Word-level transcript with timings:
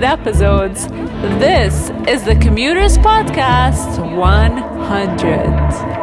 100 0.00 0.04
episodes. 0.04 0.86
This 1.40 1.90
is 2.06 2.22
the 2.24 2.36
Commuters 2.36 2.98
Podcast 2.98 3.98
100. 4.16 5.97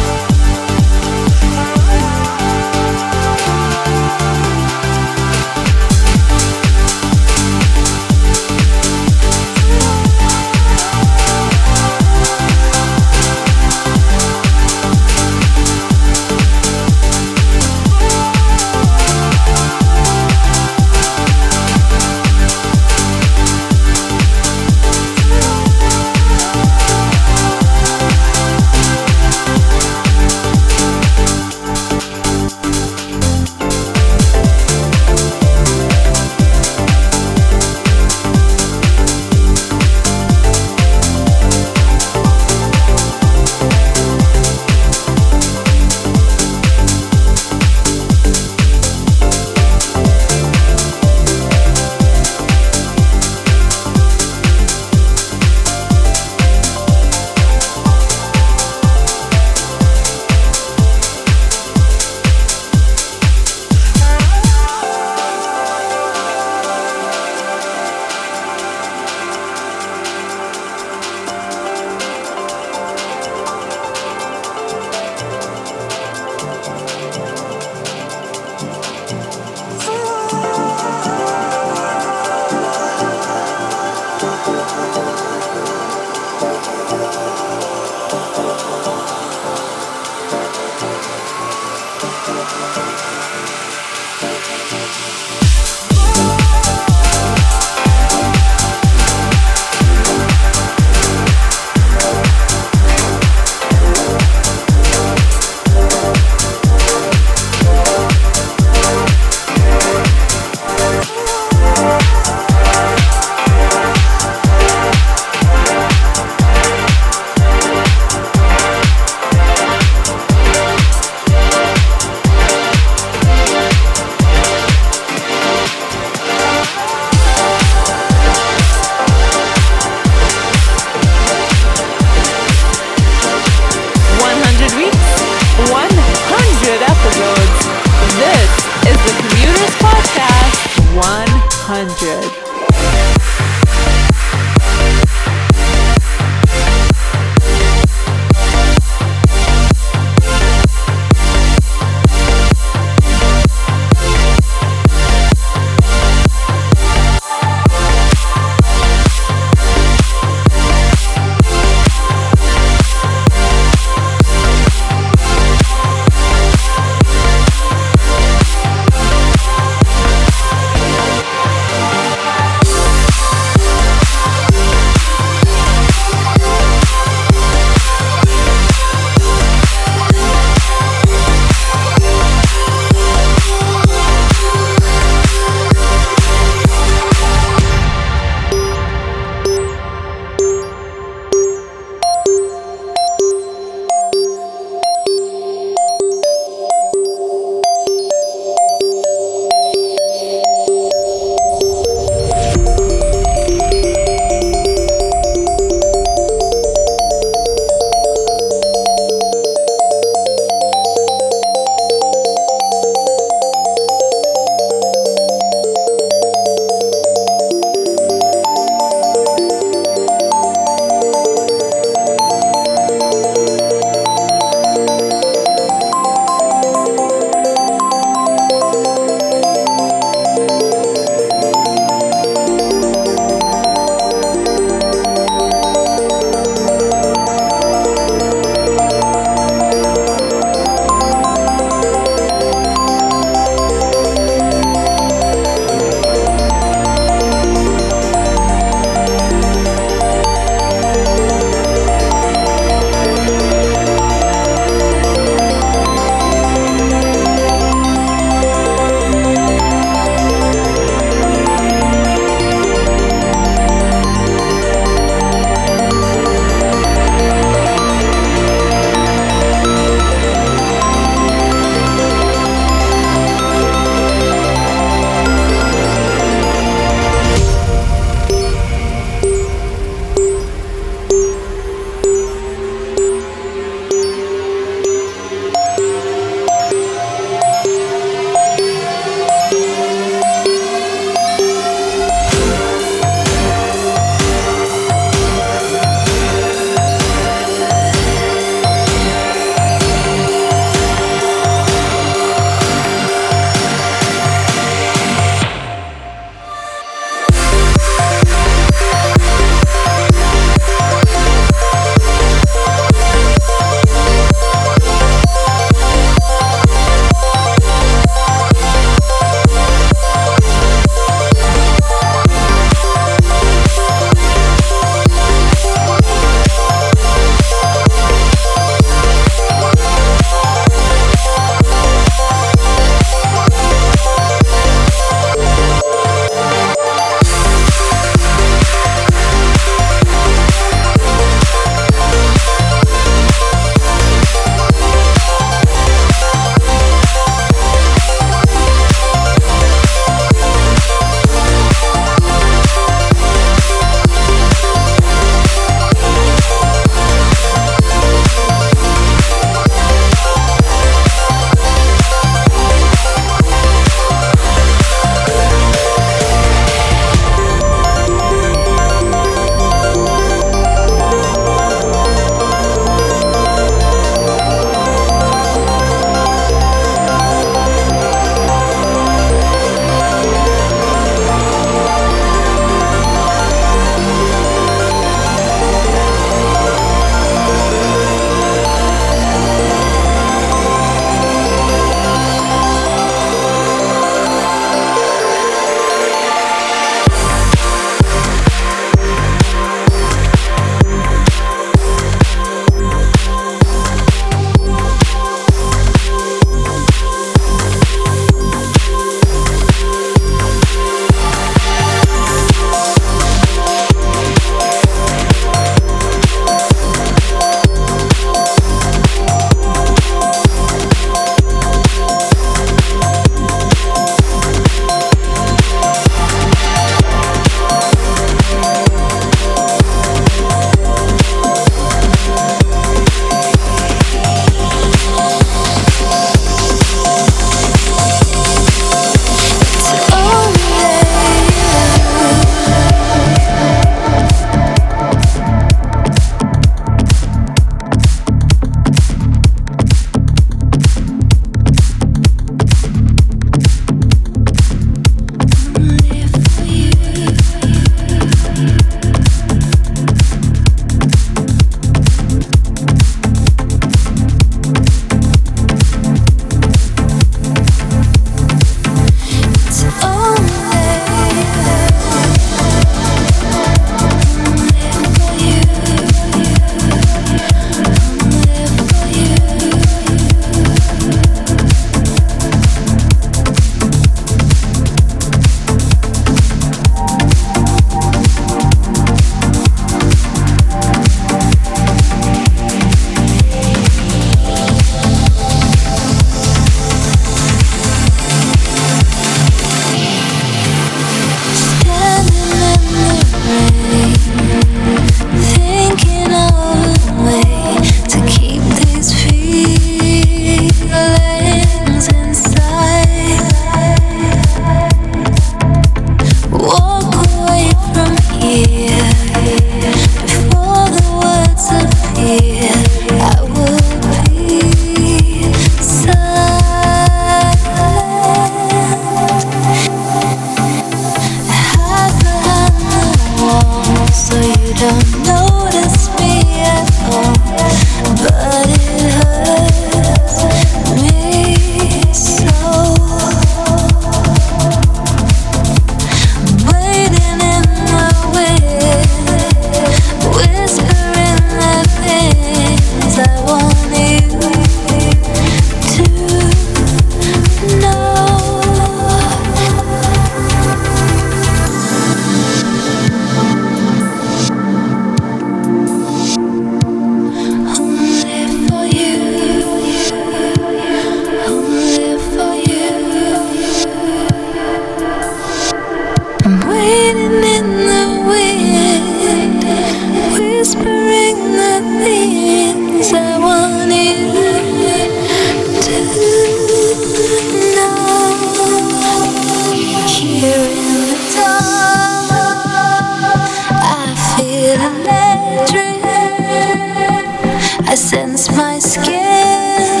I 597.91 597.95
sense 597.95 598.49
my 598.55 598.79
skin. 598.79 600.00